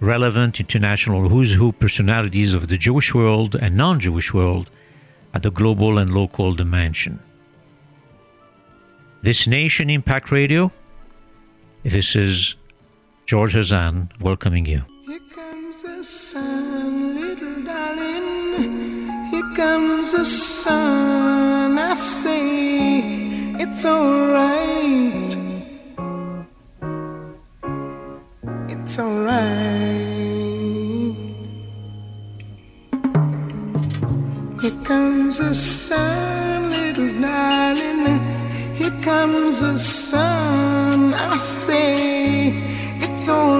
[0.00, 4.70] relevant international who's who personalities of the Jewish world and non Jewish world
[5.34, 7.20] at the global and local dimension.
[9.22, 10.70] This Nation Impact Radio,
[11.82, 12.54] this is
[13.26, 14.82] George Hazan welcoming you.
[15.06, 19.26] Here comes the sun, little darling.
[19.30, 21.78] Here comes the sun.
[21.78, 23.00] I say
[23.58, 24.97] it's alright.
[35.28, 38.18] Comes the sun, little darling.
[38.74, 41.12] Here comes the sun.
[41.12, 42.48] I say
[42.96, 43.57] it's alright.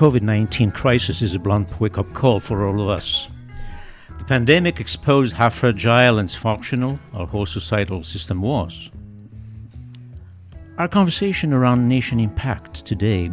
[0.00, 3.28] COVID 19 crisis is a blunt wake up call for all of us.
[4.16, 8.88] The pandemic exposed how fragile and dysfunctional our whole societal system was.
[10.78, 13.30] Our conversation around nation impact today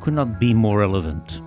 [0.00, 1.42] could not be more relevant.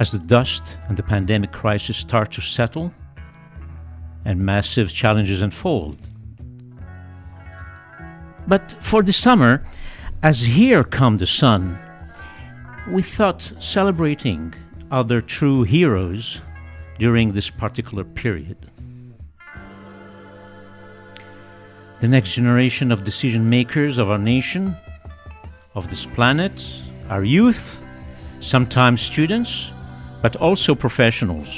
[0.00, 2.92] As the dust and the pandemic crisis start to settle
[4.24, 5.96] and massive challenges unfold.
[8.48, 9.64] But for the summer,
[10.24, 11.78] as here come the sun,
[12.90, 14.52] we thought celebrating
[14.90, 16.40] other true heroes
[16.98, 18.70] during this particular period.
[22.00, 24.76] The next generation of decision makers of our nation,
[25.74, 26.52] of this planet,
[27.08, 27.78] our youth,
[28.40, 29.70] sometimes students,
[30.20, 31.48] but also professionals.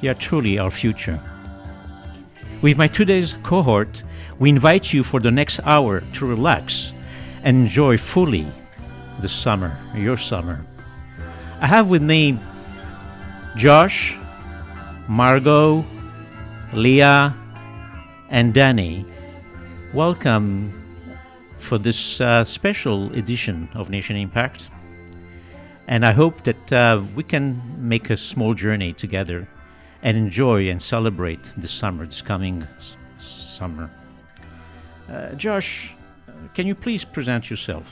[0.00, 1.20] They are truly our future.
[2.62, 4.04] With my today's cohort,
[4.38, 6.92] we invite you for the next hour to relax
[7.42, 8.46] and enjoy fully
[9.20, 10.64] the summer, your summer.
[11.60, 12.38] I have with me
[13.56, 14.16] Josh,
[15.08, 15.84] Margot,
[16.72, 17.34] Leah,
[18.30, 19.04] and Danny.
[19.92, 20.72] Welcome
[21.58, 24.70] for this uh, special edition of Nation Impact.
[25.86, 29.48] And I hope that uh, we can make a small journey together
[30.02, 33.90] and enjoy and celebrate this summer, this coming s- summer.
[35.10, 35.90] Uh, Josh,
[36.28, 37.84] uh, can you please present yourself?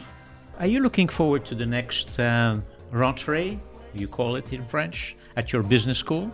[0.59, 2.57] Are you looking forward to the next uh,
[2.93, 3.61] rentrée,
[3.95, 6.33] you call it in French, at your business school?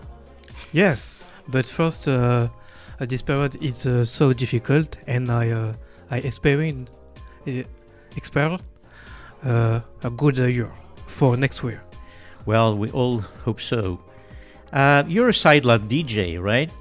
[0.73, 2.49] Yes, but first, uh,
[3.01, 5.73] this period is uh, so difficult, and I uh,
[6.11, 6.89] I experience
[7.47, 7.65] uh,
[8.17, 8.63] expect
[9.45, 10.73] uh, a good uh, year
[11.07, 11.83] for next year.
[12.47, 14.01] Well, we all hope so.
[14.73, 16.73] Uh, you're a sidelab DJ, right?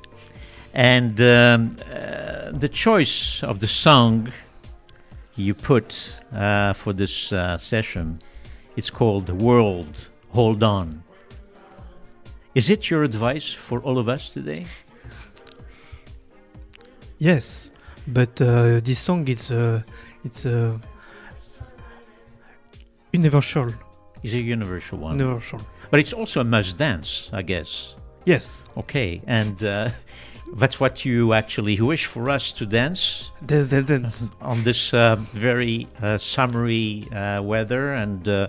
[0.74, 4.32] And um, uh, the choice of the song
[5.36, 8.22] you put uh, for this uh, session,
[8.76, 11.04] it's called World Hold On."
[12.56, 14.66] Is it your advice for all of us today?
[17.18, 17.72] Yes,
[18.08, 19.82] but uh, this song it's uh,
[20.24, 20.78] it's uh,
[23.12, 23.68] universal.
[24.24, 25.20] Is a universal one.
[25.20, 25.62] Universal.
[25.90, 27.96] But it's also a must dance, I guess.
[28.26, 29.90] Yes, Okay, and uh,
[30.56, 35.16] that's what you actually wish for us to dance that's that, that's on this uh,
[35.34, 38.48] very uh, summery uh, weather and uh,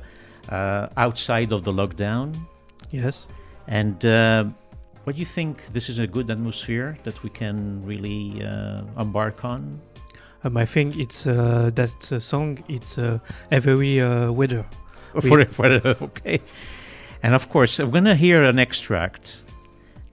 [0.49, 2.35] uh, outside of the lockdown.
[2.91, 3.27] yes.
[3.67, 4.45] And uh,
[5.05, 5.73] what do you think?
[5.73, 9.81] This is a good atmosphere that we can really uh, embark on.
[10.45, 12.63] Um, I think it's uh, that uh, song.
[12.69, 13.19] It's uh,
[13.51, 14.67] every uh, weather.
[15.21, 15.67] For, for
[16.03, 16.41] okay,
[17.23, 19.37] and of course I'm gonna hear an extract,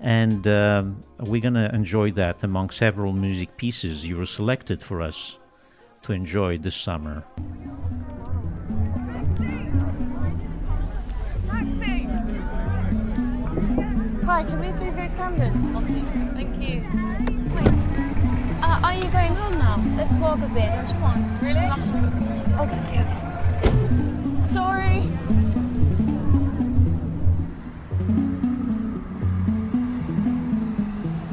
[0.02, 5.38] and um, we're gonna enjoy that among several music pieces you were selected for us
[6.02, 7.24] to enjoy this summer.
[14.26, 16.34] Hi, can we please go to Camden?
[16.34, 16.82] Thank you.
[17.54, 17.68] Wait,
[18.64, 19.84] uh, are you going home now?
[19.98, 21.42] Let's walk a bit, don't you want?
[21.42, 21.60] Really?
[21.60, 24.46] Okay, okay, okay.
[24.48, 25.41] Sorry.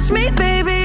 [0.00, 0.79] Touch me, baby,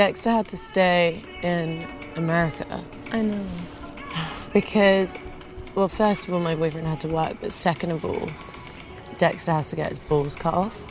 [0.00, 1.86] Dexter had to stay in
[2.16, 2.82] America
[3.12, 3.46] I know.
[4.54, 5.14] because,
[5.74, 8.30] well, first of all, my boyfriend had to work, but second of all,
[9.18, 10.86] Dexter has to get his balls cut off.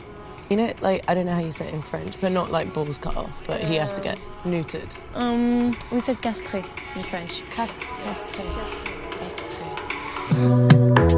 [0.48, 2.72] You know, like, I don't know how you say it in French, but not like
[2.72, 4.94] balls cut off, but he has to get neutered.
[5.14, 6.64] Um, we said castré
[6.94, 7.42] in French.
[7.50, 8.44] Cast- castré.
[9.18, 11.09] Castré.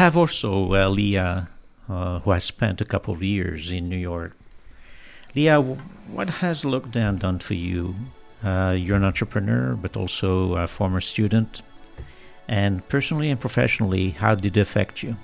[0.00, 1.50] Have also uh, Leah,
[1.86, 4.32] uh, who has spent a couple of years in New York.
[5.36, 7.94] Leah, what has lockdown done for you?
[8.42, 11.60] Uh, you're an entrepreneur, but also a former student.
[12.48, 15.16] And personally and professionally, how did it affect you?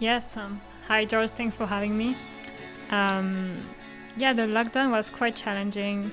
[0.00, 0.36] Yes.
[0.36, 1.30] Um, hi, George.
[1.30, 2.16] Thanks for having me.
[2.90, 3.56] Um,
[4.16, 6.10] yeah, the lockdown was quite challenging.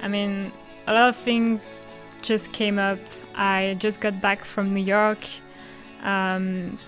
[0.00, 0.52] I mean,
[0.86, 1.84] a lot of things
[2.22, 3.00] just came up.
[3.34, 5.18] I just got back from New York,
[6.02, 6.78] um,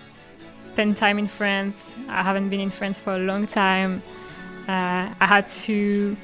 [0.55, 1.91] spent time in France.
[2.09, 4.03] I haven't been in France for a long time.
[4.69, 6.17] Uh, I had to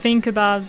[0.00, 0.64] think about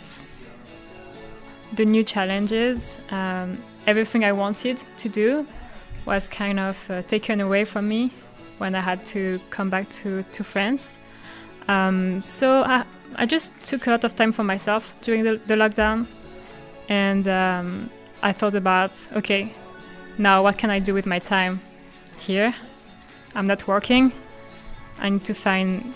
[1.74, 2.98] the new challenges.
[3.10, 5.46] Um, everything I wanted to do
[6.06, 8.12] was kind of uh, taken away from me
[8.58, 10.96] when I had to come back to, to France.
[11.68, 12.84] Um, so I,
[13.16, 16.08] I just took a lot of time for myself during the, the lockdown.
[16.88, 17.90] And um,
[18.22, 19.54] I thought about okay,
[20.20, 21.62] now what can I do with my time
[22.20, 22.54] here?
[23.34, 24.12] I'm not working.
[25.00, 25.96] I need to find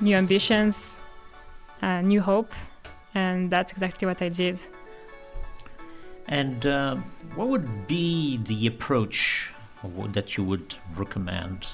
[0.00, 0.98] new ambitions,
[1.82, 2.52] uh, new hope.
[3.14, 4.58] And that's exactly what I did.
[6.28, 6.96] And uh,
[7.34, 9.50] what would be the approach
[10.12, 11.66] that you would recommend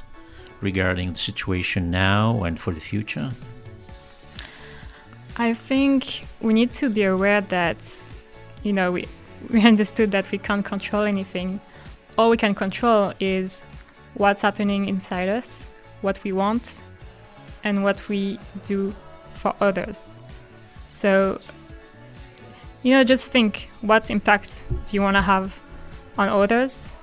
[0.62, 3.32] regarding the situation now and for the future?
[5.36, 7.76] I think we need to be aware that,
[8.62, 9.06] you know, we,
[9.50, 11.60] we understood that we can't control anything.
[12.18, 13.64] All we can control is
[14.14, 15.68] what's happening inside us,
[16.00, 16.82] what we want,
[17.64, 18.94] and what we do
[19.34, 20.10] for others.
[20.86, 21.40] So,
[22.82, 25.54] you know, just think what impact do you want to have
[26.16, 26.94] on others?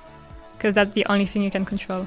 [0.56, 2.06] Because that's the only thing you can control.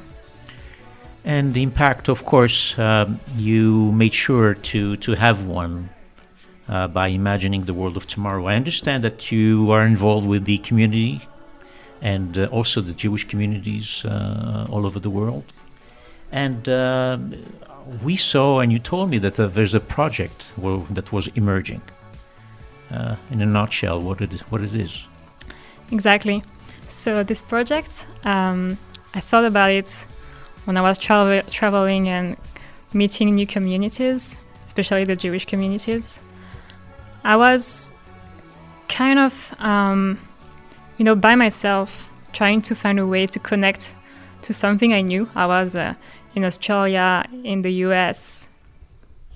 [1.23, 5.89] And the impact, of course, um, you made sure to, to have one
[6.69, 8.47] uh, by imagining the world of tomorrow.
[8.47, 11.27] I understand that you are involved with the community
[12.01, 15.45] and uh, also the Jewish communities uh, all over the world.
[16.31, 17.17] And uh,
[18.03, 21.81] we saw, and you told me that uh, there's a project wo- that was emerging.
[23.31, 25.03] In a nutshell, what it, what it is.
[25.91, 26.41] Exactly.
[26.89, 28.77] So this project, um,
[29.13, 29.89] I thought about it
[30.65, 32.37] when I was travel- traveling and
[32.93, 36.19] meeting new communities, especially the Jewish communities.
[37.27, 37.91] I was
[38.87, 40.17] kind of, um,
[40.97, 43.95] you know, by myself, trying to find a way to connect
[44.43, 45.29] to something I knew.
[45.35, 45.95] I was uh,
[46.35, 48.47] in Australia, in the US,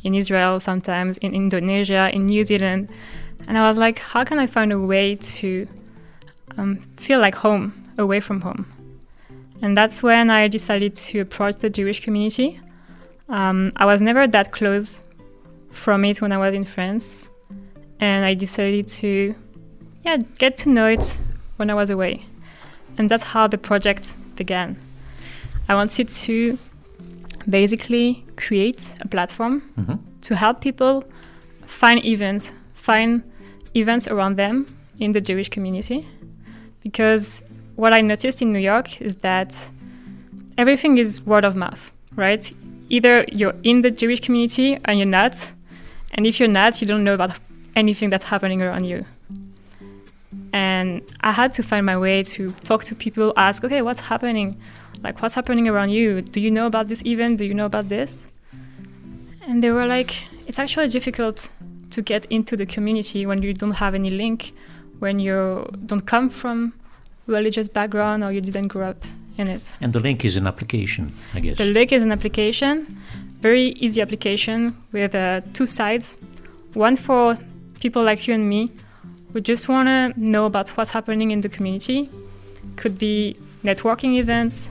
[0.06, 2.88] in Israel, sometimes in Indonesia, in New Zealand,
[3.46, 5.68] and I was like, how can I find a way to
[6.58, 8.72] um, feel like home away from home?
[9.62, 12.62] And that's when I decided to approach the Jewish community.
[13.28, 15.02] Um, I was never that close
[15.72, 17.28] from it when I was in France,
[18.02, 19.34] and I decided to,
[20.04, 21.20] yeah, get to know it
[21.58, 22.26] when I was away,
[22.98, 24.76] and that's how the project began.
[25.70, 26.58] I wanted to
[27.48, 30.00] basically create a platform Mhm.
[30.22, 31.04] to help people
[31.66, 33.22] find events, find
[33.74, 34.66] events around them
[35.00, 36.08] in the Jewish community.
[36.84, 37.42] Because
[37.76, 39.56] what I noticed in New York is that
[40.58, 42.52] everything is word of mouth, right?
[42.90, 45.34] Either you're in the Jewish community and you're not,
[46.12, 47.32] and if you're not, you don't know about
[47.76, 49.06] anything that's happening around you.
[50.54, 54.60] And I had to find my way to talk to people, ask, okay, what's happening?
[55.04, 56.22] Like, what's happening around you?
[56.22, 57.38] Do you know about this event?
[57.38, 58.24] Do you know about this?
[59.48, 60.16] And they were like,
[60.48, 61.50] it's actually difficult
[61.92, 64.54] to get into the community when you don't have any link,
[65.00, 66.74] when you don't come from
[67.28, 69.04] religious background or you didn't grow up
[69.38, 69.64] in it.
[69.80, 71.58] And the link is an application, I guess.
[71.58, 72.98] The link is an application,
[73.40, 76.18] very easy application with uh, two sides.
[76.74, 77.36] One for
[77.82, 78.72] people like you and me
[79.34, 82.10] who just want to know about what's happening in the community.
[82.76, 84.70] Could be networking events,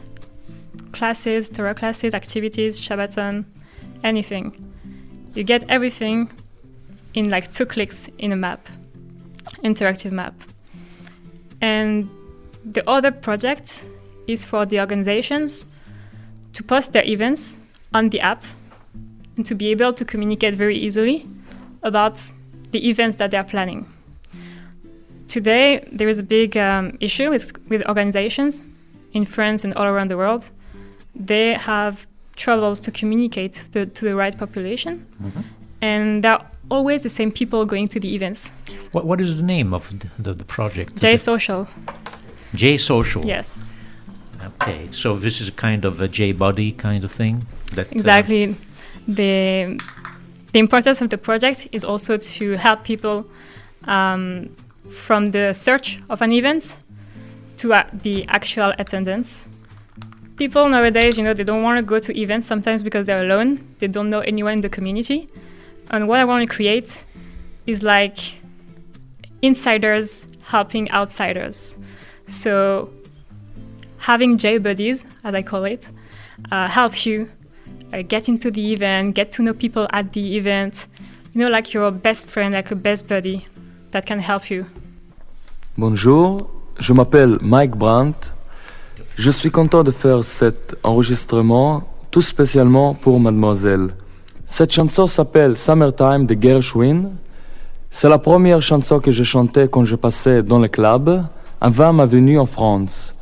[0.93, 3.45] classes, Torah classes, activities, Shabbaton,
[4.05, 4.55] anything.
[5.35, 6.31] You get everything
[7.15, 8.69] in like two clicks in a map,
[9.65, 10.35] interactive map.
[11.61, 12.09] And
[12.65, 13.85] the other project
[14.27, 15.67] is for the organizations
[16.53, 17.57] to post their events
[17.93, 18.45] on the app
[19.37, 21.27] and to be able to communicate very easily
[21.83, 22.21] about
[22.73, 23.87] the events that they're planning.
[25.29, 28.63] Today, there is a big um, issue with, with organizations
[29.13, 30.47] in France and all around the world.
[31.15, 35.45] They have troubles to communicate the, to the right population, Mhm.
[35.83, 38.51] and there are always the same people going to the events.
[38.93, 40.97] What, what is the name of the, the, project?
[40.97, 41.69] J Social,
[42.55, 43.25] J Social.
[43.25, 43.63] yes,
[44.63, 47.45] Okay, so this is a kind of a J body kind of thing.
[47.75, 48.57] That uh, exactly.
[49.07, 49.79] The
[50.53, 53.25] the importance of the project is also to help people
[53.85, 54.55] um,
[54.91, 56.77] from the search of an event
[57.59, 59.47] to uh, the actual attendance.
[60.37, 63.75] People nowadays, you know, they don't want to go to events sometimes because they're alone.
[63.79, 65.29] They don't know anyone in the community.
[65.91, 67.05] And what I want to create
[67.67, 68.19] is like
[69.43, 71.77] insiders helping outsiders.
[72.27, 72.91] So
[73.99, 75.87] having J buddies, as I call it,
[76.51, 77.31] uh, help you
[77.93, 80.87] uh, get into the event, get to know people at the event.
[81.35, 83.47] You know, like your best friend, like a best buddy
[83.93, 84.67] that can help you.
[85.77, 88.33] Bonjour, je m'appelle Mike Brandt.
[89.17, 93.95] Je suis content de faire cet enregistrement tout spécialement pour mademoiselle.
[94.47, 97.13] Cette chanson s'appelle Summertime de Gershwin.
[97.91, 101.25] C'est la première chanson que j'ai chantée quand je passais dans le club,
[101.61, 103.15] avant ma venue en France.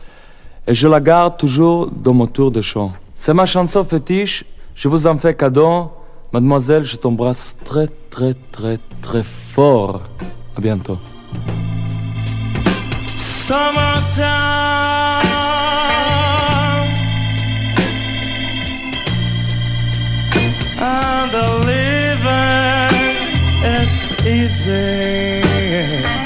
[0.66, 2.92] Et je la garde toujours dans mon tour de chant.
[3.14, 4.44] C'est ma chanson fétiche,
[4.78, 5.90] je vous en fais cadeau.
[6.32, 10.02] Mademoiselle, je t'embrasse très très très très fort.
[10.56, 10.98] À bientôt.
[20.80, 22.94] And the living
[23.64, 23.92] is
[24.24, 26.17] easy.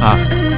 [0.00, 0.49] 啊。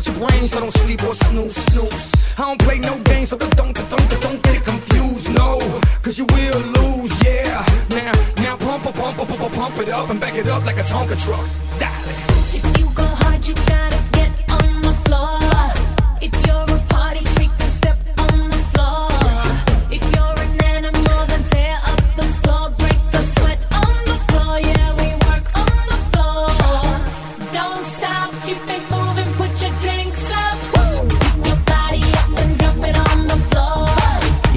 [0.00, 2.34] With your brains, I don't sleep or snooze, snooze.
[2.38, 5.58] I don't play no games, so don't, don't, don't, don't get it confused, no.
[6.02, 7.64] Cause you will lose, yeah.
[7.90, 10.78] Now, now pump, pump, pump, pump, pump, pump it up and back it up like
[10.78, 11.46] a Tonka truck.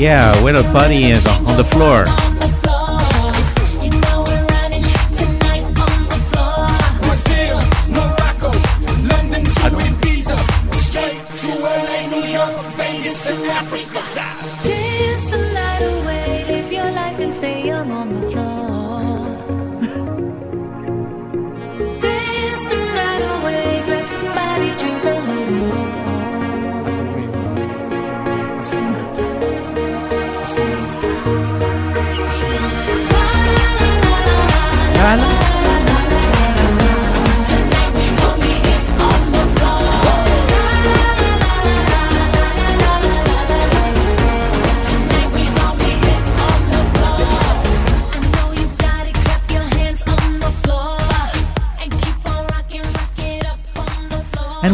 [0.03, 1.25] Yeah, where the party is.
[1.25, 2.03] On the floor.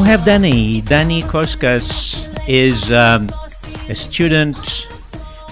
[0.10, 0.82] Have Danny.
[0.82, 2.18] Danny Koskas
[2.50, 3.30] is um,
[3.90, 4.58] a student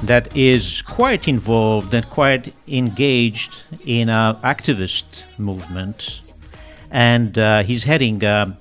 [0.01, 6.21] that is quite involved and quite engaged in an activist movement.
[6.89, 8.55] And uh, he's heading uh,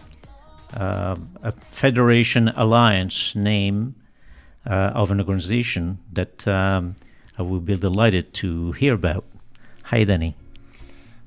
[0.76, 3.94] uh, a federation alliance name
[4.66, 6.96] uh, of an organization that um,
[7.38, 9.24] I will be delighted to hear about.
[9.84, 10.34] Hi, Danny.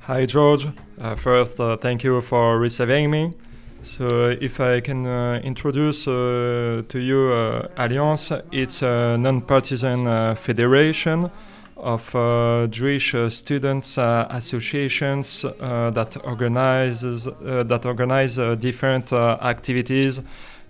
[0.01, 0.67] Hi, George.
[1.01, 3.33] Uh, first, uh, thank you for receiving me.
[3.81, 10.35] So, if I can uh, introduce uh, to you uh, Alliance, it's a non-partisan uh,
[10.35, 11.31] federation
[11.77, 20.21] of uh, Jewish uh, students associations that organizes that organize different activities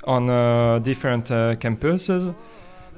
[0.04, 0.28] on
[0.84, 1.26] different
[1.60, 2.36] campuses.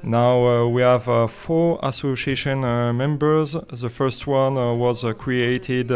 [0.02, 3.52] Now we have four association members.
[3.52, 5.90] The first one was created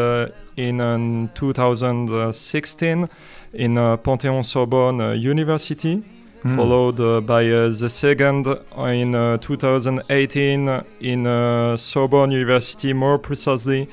[0.56, 3.10] in um, 2016
[3.56, 6.02] in uh, Panthéon Sorbonne uh, University,
[6.42, 6.56] Hmm.
[6.56, 13.88] followed uh, by uh, the second in uh, 2018 in uh, Sorbonne University, more precisely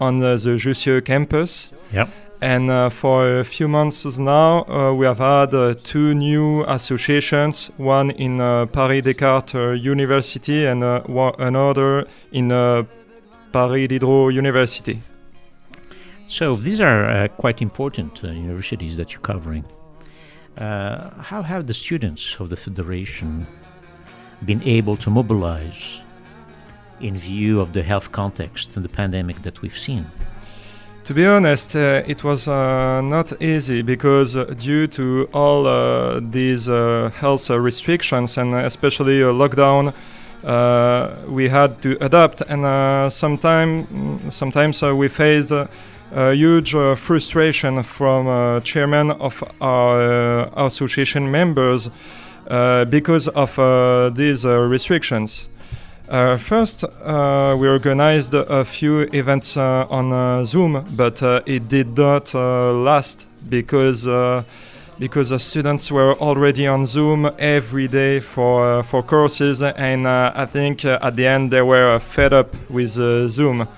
[0.00, 1.72] on the Jussieu campus.
[1.92, 2.08] Yep.
[2.40, 7.70] And uh, for a few months now, uh, we have had uh, two new associations,
[7.76, 11.02] one in uh, Paris Descartes University and uh,
[11.38, 12.84] another in uh,
[13.52, 15.02] Paris Diderot University.
[16.28, 19.64] So these are uh, quite important uh, universities that you're covering.
[20.58, 23.46] Uh, how have the students of the federation
[24.44, 26.02] been able to mobilize
[27.00, 30.04] in view of the health context and the pandemic that we've seen?
[31.04, 36.20] To be honest, uh, it was uh, not easy because uh, due to all uh,
[36.20, 39.94] these uh, health restrictions and especially uh, lockdown,
[40.44, 45.52] uh, we had to adapt, and sometime, mm, sometimes we faced
[46.12, 51.90] a huge uh, frustration from uh, chairman of our uh, association members
[52.48, 55.46] uh, because of uh, these uh, restrictions.
[56.38, 64.06] First, we organized a few events on Zoom, but it did not last because
[64.98, 70.86] because the students were already on Zoom every day for for courses, and I think
[70.86, 72.92] at the end they were fed up with
[73.28, 73.68] Zoom.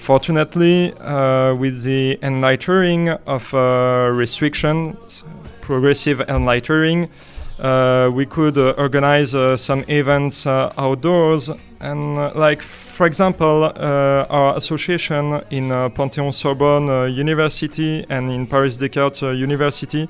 [0.00, 5.22] Fortunately, uh, with the enlightening of uh, restrictions,
[5.60, 7.10] progressive enlightening,
[7.60, 14.56] uh, we could uh, organize uh, some events uh, outdoors and like for example, our
[14.56, 20.08] association in Panthéon Sorbonne University and in Paris Descartes University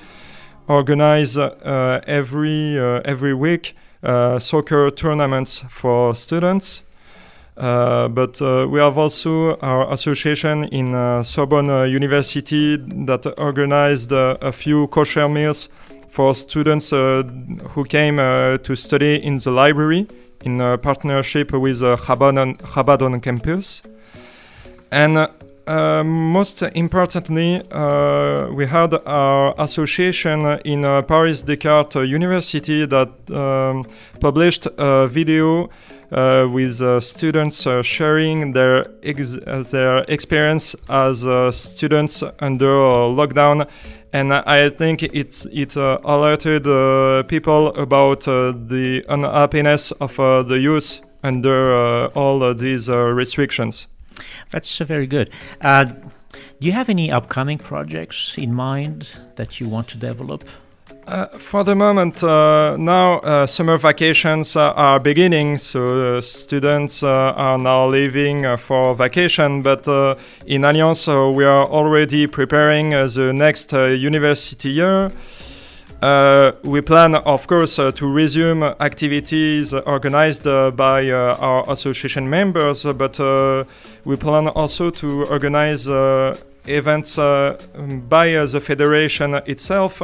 [0.68, 3.74] organize every every week
[4.38, 6.84] soccer tournaments for students.
[7.56, 14.12] Uh, but uh, we have also our association in uh, Sorbonne uh, University that organized
[14.12, 15.68] uh, a few kosher meals
[16.08, 17.22] for students uh,
[17.70, 20.08] who came to study in the library
[20.42, 23.82] in partnership with Chabad, on, Chabad on campus.
[24.90, 25.28] And
[25.68, 27.62] most importantly,
[28.56, 33.86] we had our association in Paris Descartes University that um,
[34.18, 35.68] published a video
[36.10, 43.08] with uh, students uh, sharing their ex- uh, their experience as uh, students under uh,
[43.08, 43.68] lockdown.
[44.12, 50.42] And I think it's, it uh, alerted uh, people about uh, the unhappiness of uh,
[50.42, 53.86] the youth under uh, all uh, these uh, restrictions.
[54.50, 55.30] That's uh, very good.
[55.60, 60.42] Uh, do you have any upcoming projects in mind that you want to develop?
[61.06, 67.02] Uh, for the moment, uh, now uh, summer vacations uh, are beginning, so uh, students
[67.02, 69.62] uh, are now leaving uh, for vacation.
[69.62, 70.14] But uh,
[70.46, 75.10] in Alliance, we are already preparing the next university year.
[76.62, 83.18] We plan, of course, to resume activities organized by our association members, but
[84.04, 85.88] we plan also to organize
[86.66, 90.02] events by the federation itself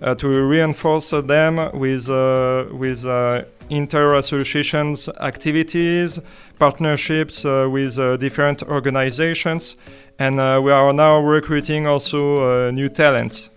[0.00, 6.20] to reinforce uh, them with uh, with uh, inter associations activities,
[6.58, 9.76] partnerships uh, with uh, different organizations,
[10.18, 13.50] and uh, we are now recruiting also uh, new talents.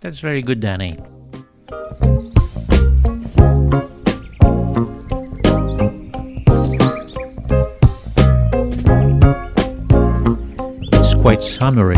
[0.00, 0.98] That's very good, Danny.
[10.92, 11.96] It's quite summary.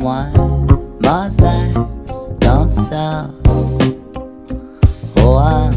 [0.00, 0.32] Understand why
[1.00, 1.74] my life
[2.38, 3.34] don't sound.
[5.16, 5.74] Oh, I'm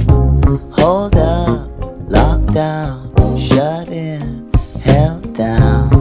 [0.71, 1.69] hold up,
[2.09, 5.93] locked down, shut in, held down.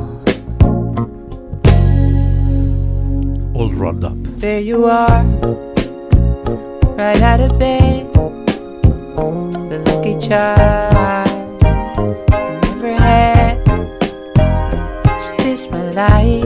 [3.54, 4.16] All rolled up.
[4.38, 5.24] There you are,
[6.96, 10.96] right out of bed, the lucky child.
[11.64, 13.58] I Never had.
[15.20, 16.41] Is this my life?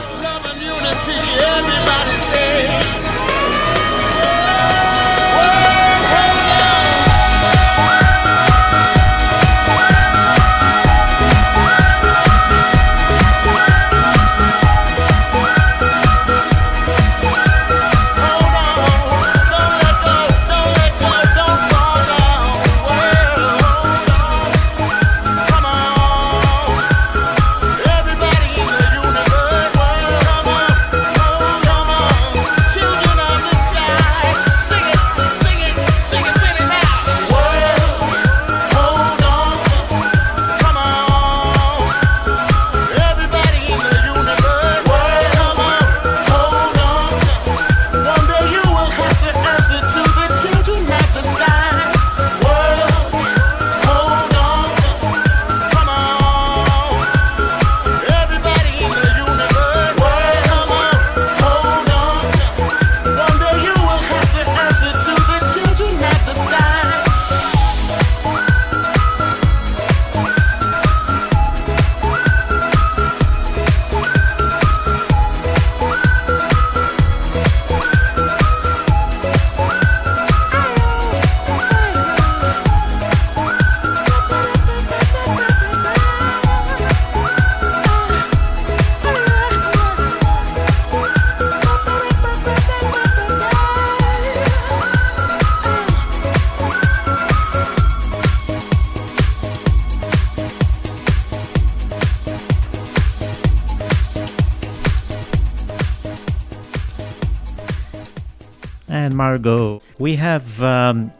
[110.18, 111.12] Have um,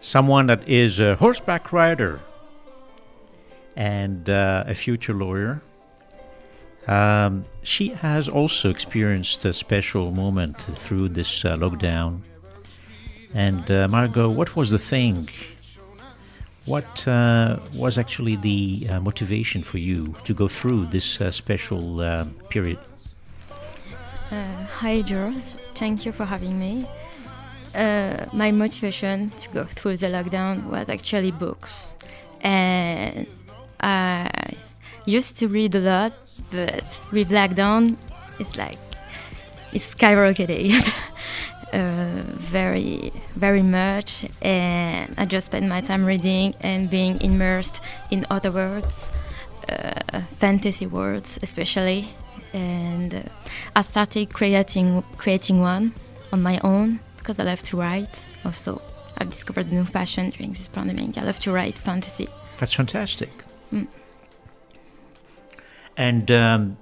[0.00, 2.20] someone that is a horseback rider
[3.76, 5.62] and uh, a future lawyer.
[6.86, 12.20] Um, she has also experienced a special moment through this uh, lockdown.
[13.34, 15.28] And uh, Margot, what was the thing?
[16.64, 22.00] What uh, was actually the uh, motivation for you to go through this uh, special
[22.00, 22.78] uh, period?
[24.30, 25.44] Hi, George.
[25.74, 26.86] Thank you for having me.
[27.74, 31.94] Uh, my motivation to go through the lockdown was actually books.
[32.42, 33.26] And
[33.80, 34.28] I
[35.06, 36.12] used to read a lot,
[36.50, 37.96] but with lockdown,
[38.38, 38.78] it's like
[39.72, 40.86] it's skyrocketed
[41.72, 44.26] uh, very, very much.
[44.42, 47.80] And I just spend my time reading and being immersed
[48.10, 49.10] in other worlds,
[49.68, 52.14] uh, fantasy worlds especially.
[52.52, 53.22] And uh,
[53.74, 55.94] I started creating creating one
[56.32, 58.22] on my own because I love to write.
[58.44, 58.82] Also,
[59.18, 61.16] I've discovered a new passion during this pandemic.
[61.16, 62.28] I love to write fantasy.
[62.58, 63.30] That's fantastic.
[63.72, 63.86] Mm.
[65.96, 66.76] And um,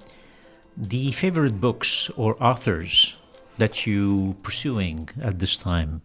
[0.75, 3.13] the favorite books or authors
[3.57, 6.01] that you pursuing at this time,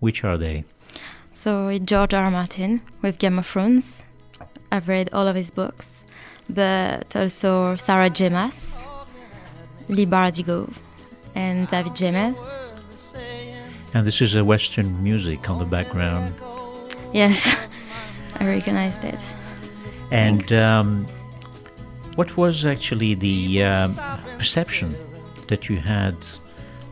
[0.00, 0.64] which are they?
[1.32, 2.24] So it's George R.
[2.24, 2.30] R.
[2.30, 4.02] Martin with Game of Thrones.
[4.70, 6.00] I've read all of his books,
[6.48, 8.28] but also Sarah J.
[8.28, 8.78] Maas,
[9.88, 10.72] Leigh Bardugo,
[11.34, 12.69] and David Gemmell.
[13.94, 16.34] And this is a Western music on the background.
[17.12, 17.56] Yes,
[18.36, 19.18] I recognized it.
[20.10, 21.06] And um,
[22.14, 23.98] what was actually the um,
[24.38, 24.96] perception
[25.48, 26.16] that you had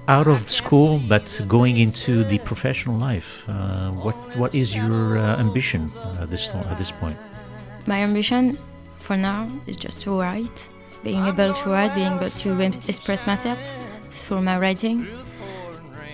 [0.08, 3.44] out of school but going into the professional life?
[3.48, 7.16] Uh, what What is your uh, ambition uh, at this at this point?
[7.86, 8.58] My ambition
[8.98, 10.58] for now is just to write,
[11.02, 12.50] being able to write, being able to
[12.88, 13.58] express myself
[14.10, 15.06] through my writing.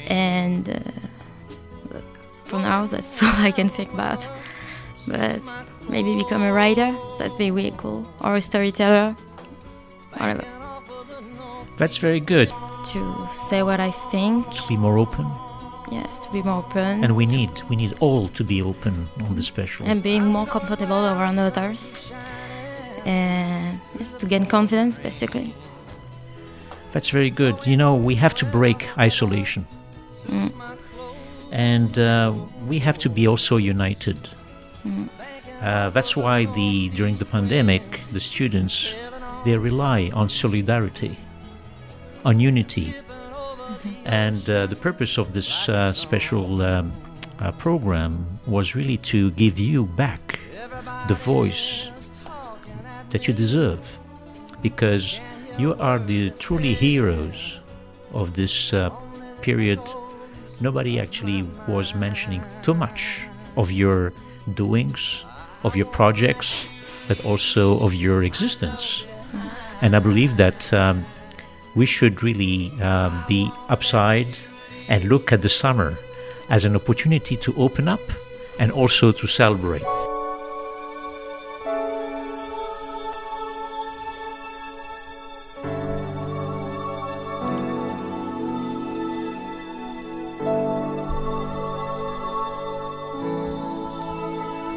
[0.07, 2.01] And uh,
[2.45, 4.25] for now, that's all I can think about.
[5.07, 5.41] But
[5.89, 8.07] maybe become a writer, that'd be really cool.
[8.21, 9.15] Or a storyteller,
[10.13, 10.45] whatever.
[11.79, 12.49] That's very good.
[12.93, 15.27] To say what I think, To be more open,
[15.91, 17.03] yes, to be more open.
[17.05, 19.87] and we need we need all to be open on the special.
[19.87, 21.83] and being more comfortable around others.
[23.05, 25.55] And yes, to gain confidence, basically.
[26.93, 27.55] That's very good.
[27.67, 29.67] You know, we have to break isolation.
[30.27, 30.79] Mm.
[31.53, 32.35] And uh,
[32.67, 34.19] we have to be also united.
[34.85, 35.09] Mm.
[35.61, 37.83] Uh, that's why the during the pandemic,
[38.13, 38.93] the students
[39.45, 41.17] they rely on solidarity,
[42.25, 42.95] on unity,
[44.05, 46.93] and uh, the purpose of this uh, special um,
[47.39, 50.41] uh, program was really to give you back
[51.09, 51.89] the voice
[53.11, 53.81] that you deserve,
[54.61, 55.21] because
[55.59, 57.61] you are the truly heroes
[58.13, 58.91] of this uh,
[59.41, 59.81] period.
[60.61, 64.13] Nobody actually was mentioning too much of your
[64.55, 65.25] doings,
[65.63, 66.67] of your projects,
[67.09, 69.05] but also of your existence.
[69.81, 71.05] And I believe that um,
[71.75, 74.39] we should really um, be upside
[74.89, 75.99] and look at the summer
[76.49, 78.03] as an opportunity to open up
[78.59, 79.83] and also to celebrate.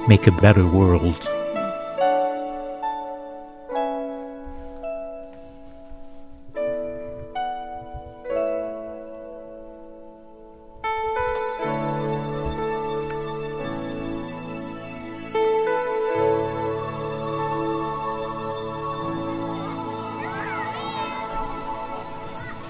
[0.08, 1.18] Make a better world.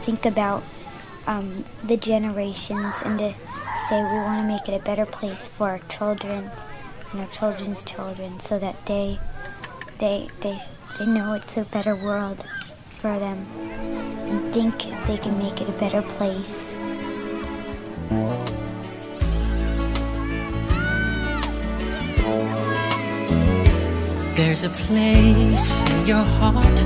[0.01, 0.63] think about
[1.27, 3.33] um, the generations and to
[3.89, 6.49] say we want to make it a better place for our children
[7.11, 9.19] and our children's children so that they
[9.99, 10.59] they they
[10.99, 12.45] they know it's a better world
[12.89, 13.45] for them
[14.27, 16.75] and think if they can make it a better place.
[24.35, 26.83] There's a place in your heart,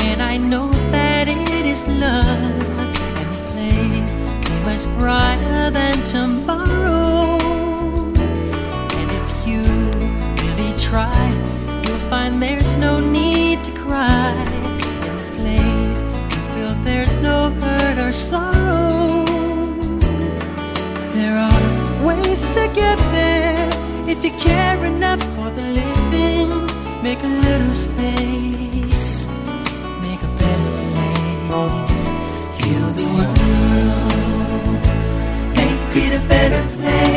[0.00, 2.24] and I know that it is love.
[3.18, 6.81] And this place is much brighter than tomorrow.
[12.32, 14.32] You'll there's no need to cry.
[15.06, 19.24] In this place, you feel there's no hurt or sorrow.
[21.12, 23.68] There are ways to get there
[24.08, 26.50] if you care enough for the living.
[27.02, 29.26] Make a little space,
[30.00, 30.72] make a better
[31.48, 32.10] place.
[32.58, 34.82] Heal the world,
[35.56, 37.11] make it a better place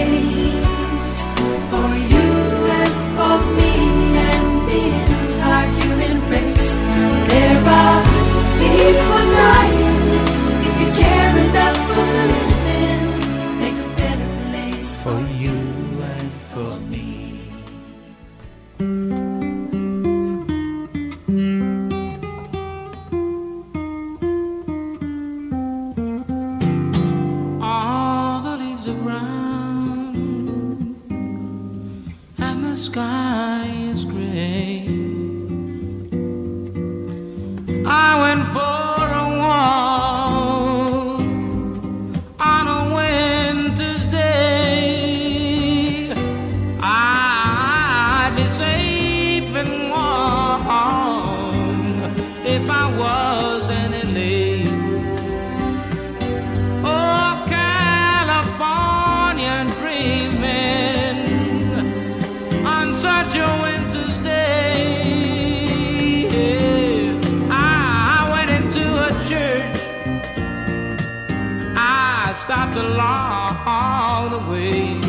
[72.46, 75.00] stopped along the way.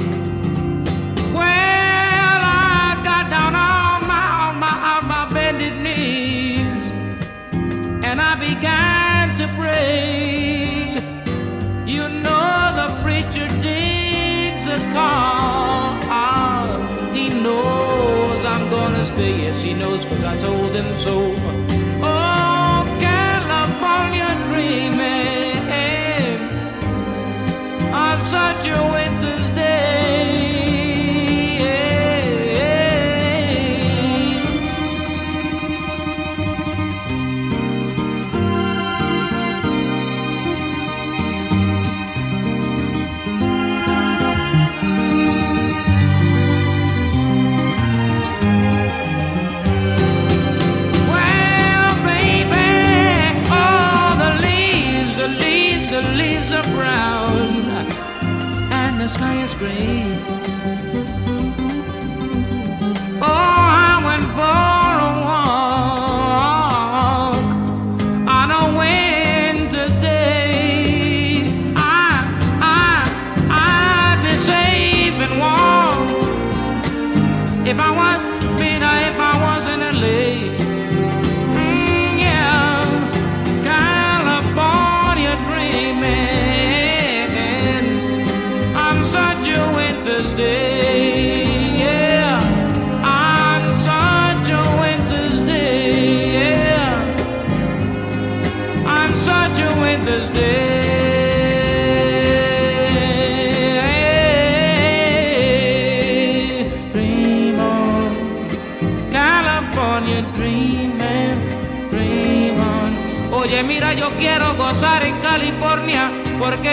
[1.35, 6.85] Well, I got down on my, on my, on my bended knees
[8.09, 10.95] and I began to pray.
[11.85, 15.93] You know the preacher digs a call.
[17.13, 19.43] He knows I'm gonna stay.
[19.43, 21.66] Yes, he knows, cause I told him so.
[59.59, 60.05] Gray.
[63.23, 65.13] Oh, I went for a
[66.47, 67.45] walk
[68.29, 71.51] on a winter's day.
[71.77, 71.81] I,
[72.61, 72.75] I,
[73.51, 76.07] I'd be safe and warm
[77.67, 78.36] if I was,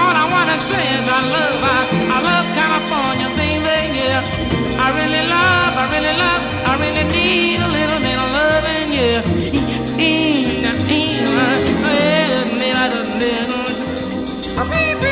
[0.00, 1.80] All I wanna say is I love, I,
[2.16, 4.84] I love California, baby, yeah.
[4.84, 9.42] I really love, I really love, I really need a little bit of loving, yeah.
[14.56, 15.11] California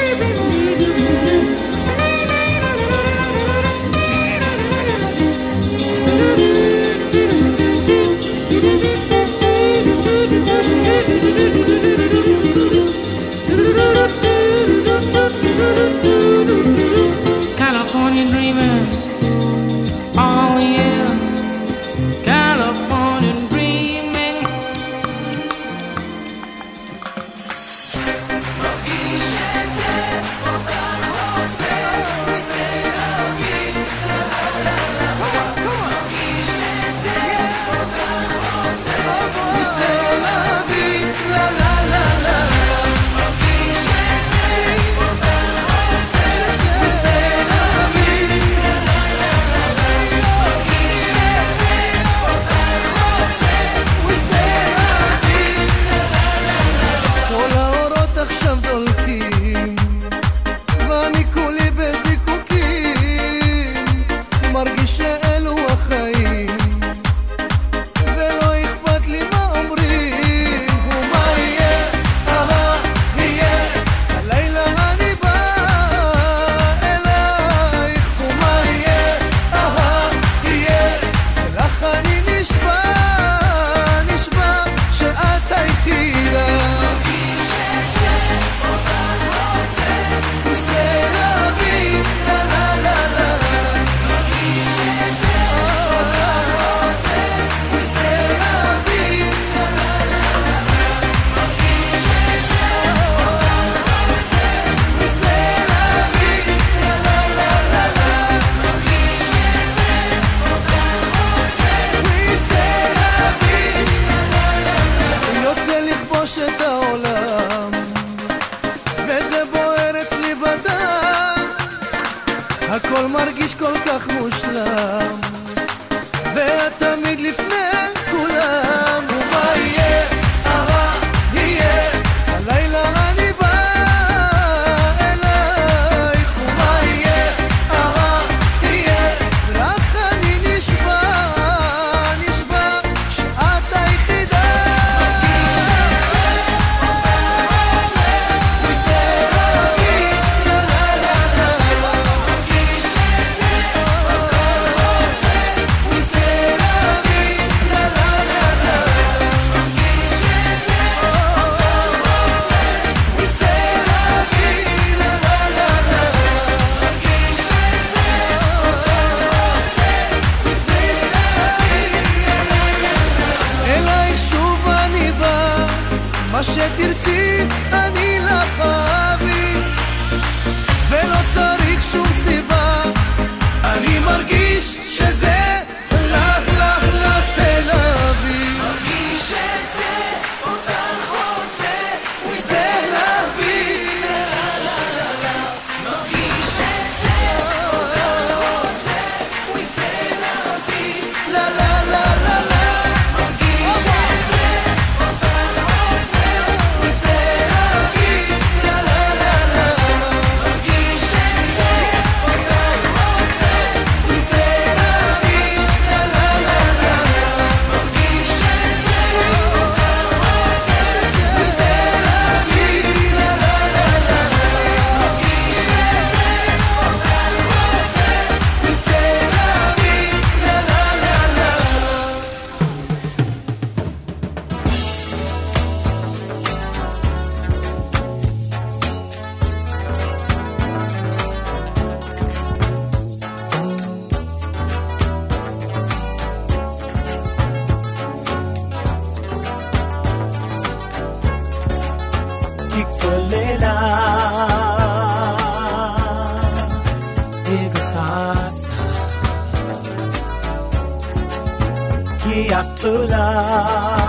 [262.80, 263.99] telah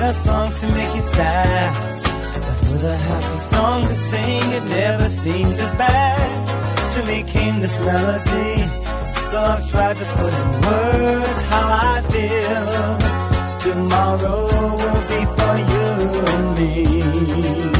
[0.00, 1.70] better songs to make you sad.
[2.44, 6.28] But with a happy song to sing, it never seems as bad.
[6.94, 8.52] To me came this melody,
[9.28, 12.68] so I've tried to put in words how I feel.
[13.66, 14.40] Tomorrow
[14.80, 15.86] will be for you
[16.34, 17.77] and me.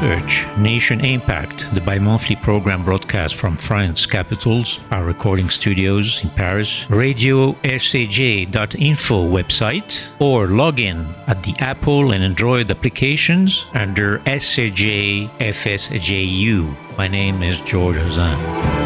[0.00, 6.22] Do search Nation Impact, the bi monthly program broadcast from France capitals, our recording studios
[6.24, 14.20] in Paris, radio rcj.info website, or log in at the Apple and Android applications under
[14.20, 16.74] SCJ FSJU.
[16.96, 18.79] My name is George Hazan.